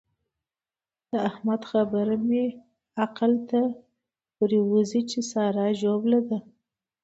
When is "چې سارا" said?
5.09-5.67